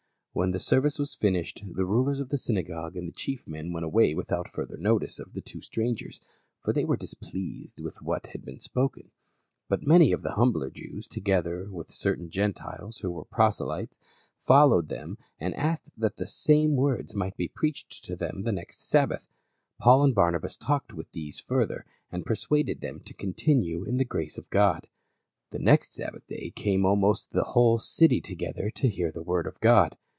When 0.33 0.51
the 0.51 0.59
service 0.59 0.97
was 0.97 1.13
finished, 1.13 1.61
the 1.61 1.85
rulers 1.85 2.21
of 2.21 2.29
the 2.29 2.37
synagogue 2.37 2.95
and 2.95 3.05
the 3.05 3.11
chief 3.11 3.49
men 3.49 3.73
went 3.73 3.83
away 3.83 4.15
without 4.15 4.47
fur 4.47 4.65
ther 4.65 4.77
notice 4.77 5.19
of 5.19 5.33
the 5.33 5.41
two 5.41 5.59
strangers, 5.59 6.21
for 6.63 6.71
they 6.71 6.85
were 6.85 6.95
dis 6.95 7.13
pleased 7.13 7.81
with 7.81 8.01
what 8.01 8.27
had 8.27 8.45
been 8.45 8.61
spoken, 8.61 9.11
but 9.67 9.85
many 9.85 10.13
of 10.13 10.21
the 10.21 10.35
humbler 10.35 10.69
Jews, 10.69 11.09
together 11.09 11.69
with 11.69 11.89
certain 11.89 12.29
Gentiles 12.29 12.99
who 12.99 13.11
were 13.11 13.25
proselytes, 13.25 13.99
followed 14.37 14.87
them 14.87 15.17
and 15.37 15.53
asked 15.55 15.91
that 15.99 16.15
the 16.15 16.25
same 16.25 16.77
words 16.77 17.13
might 17.13 17.35
be 17.35 17.49
preached 17.49 18.01
to 18.05 18.15
them 18.15 18.43
the 18.43 18.53
next 18.53 18.81
Sabbath; 18.87 19.29
Paul 19.81 20.01
and 20.05 20.15
Barnabas 20.15 20.55
talked 20.55 20.93
with 20.93 21.11
these 21.11 21.41
further 21.41 21.85
and 22.09 22.25
per 22.25 22.35
suaded 22.35 22.79
them 22.79 23.01
to 23.01 23.13
continue 23.13 23.83
in 23.83 23.97
the 23.97 24.05
grace 24.05 24.37
of 24.37 24.49
God. 24.49 24.87
The 25.49 25.59
next 25.59 25.93
Sabbath 25.93 26.25
day 26.27 26.51
came 26.51 26.85
almost 26.85 27.31
the 27.31 27.43
whole 27.51 27.79
city 27.79 28.21
together 28.21 28.69
to 28.69 28.87
hear 28.87 29.11
the 29.11 29.23
word 29.23 29.45
of 29.45 29.59
God. 29.59 29.97